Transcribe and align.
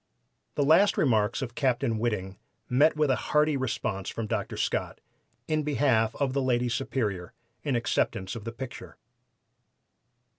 The 0.55 0.65
remarks 0.97 1.43
of 1.43 1.53
Captain 1.53 1.99
Whiting 1.99 2.39
met 2.67 2.95
with 2.95 3.11
a 3.11 3.15
hearty 3.15 3.55
response 3.55 4.09
from 4.09 4.25
Dr. 4.25 4.57
Scott, 4.57 4.99
in 5.47 5.61
behalf 5.61 6.15
of 6.15 6.33
the 6.33 6.41
Lady 6.41 6.69
Superior, 6.69 7.33
in 7.61 7.75
acceptance 7.75 8.35
of 8.35 8.43
the 8.43 8.51
picture. 8.51 8.97